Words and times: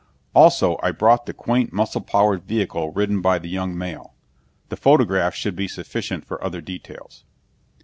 Also, 0.33 0.79
I 0.81 0.89
brought 0.89 1.27
the 1.27 1.31
quaint 1.35 1.71
muscle 1.71 2.01
powered 2.01 2.41
vehicle 2.45 2.91
ridden 2.91 3.21
by 3.21 3.37
the 3.37 3.49
young 3.49 3.77
male. 3.77 4.15
The 4.69 4.75
photographs 4.75 5.37
should 5.37 5.55
be 5.55 5.67
sufficient 5.67 6.25
for 6.25 6.43
other 6.43 6.59
details." 6.59 7.23